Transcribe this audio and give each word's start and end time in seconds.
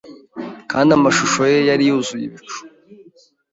kandi 0.71 0.89
amashusho 0.97 1.39
ye 1.51 1.59
yari 1.69 1.83
yuzuye 1.89 2.23
ibicu 2.27 2.59